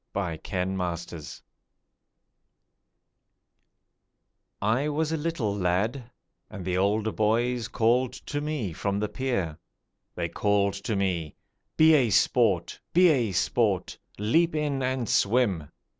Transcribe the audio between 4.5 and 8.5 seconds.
I WAS a little lad, and the older boys called to